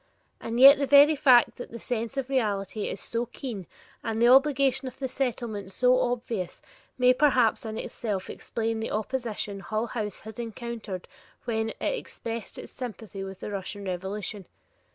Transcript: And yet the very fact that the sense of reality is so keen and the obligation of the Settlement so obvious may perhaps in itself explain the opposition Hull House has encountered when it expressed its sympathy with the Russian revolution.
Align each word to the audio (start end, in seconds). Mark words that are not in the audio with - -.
And 0.39 0.59
yet 0.59 0.79
the 0.79 0.87
very 0.87 1.15
fact 1.15 1.57
that 1.57 1.69
the 1.69 1.77
sense 1.77 2.17
of 2.17 2.27
reality 2.27 2.87
is 2.89 2.99
so 2.99 3.27
keen 3.27 3.67
and 4.03 4.19
the 4.19 4.29
obligation 4.29 4.87
of 4.87 4.97
the 4.97 5.07
Settlement 5.07 5.71
so 5.71 5.99
obvious 6.01 6.59
may 6.97 7.13
perhaps 7.13 7.67
in 7.67 7.77
itself 7.77 8.27
explain 8.27 8.79
the 8.79 8.89
opposition 8.89 9.59
Hull 9.59 9.85
House 9.85 10.21
has 10.21 10.39
encountered 10.39 11.07
when 11.45 11.69
it 11.69 11.75
expressed 11.79 12.57
its 12.57 12.71
sympathy 12.71 13.23
with 13.23 13.41
the 13.41 13.51
Russian 13.51 13.85
revolution. 13.85 14.47